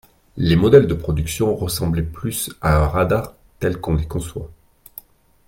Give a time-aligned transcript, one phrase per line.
[0.37, 4.49] Les modèles de production ressemblaient plus à un radar tel qu'on les conçoit.